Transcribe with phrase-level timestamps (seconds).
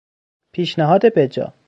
[0.53, 1.53] پیشنهاد بجا